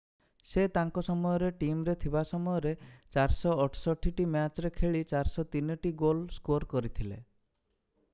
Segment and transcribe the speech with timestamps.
[0.51, 2.71] ସେ ତାଙ୍କ ସମୟରେ ଟିମରେ ଥିବା ସମୟରେ
[3.17, 7.21] 468 ଟି ମ୍ୟାଚରେ ଖେଳି 403ଟି ଗୋଲ ସ୍କୋର କରିଥିଲେ